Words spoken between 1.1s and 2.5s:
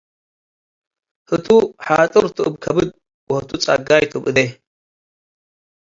ህቱ ሓጥርቱ